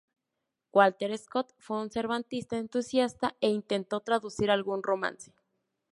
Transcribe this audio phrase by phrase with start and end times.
[0.73, 5.31] Walter Scott fue un cervantista entusiasta e intentó traducir algún romance.